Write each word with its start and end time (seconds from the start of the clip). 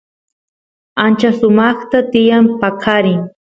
ancha 1.03 1.31
sumaqta 1.39 1.97
tiyan 2.11 2.45
paqarin 2.59 3.21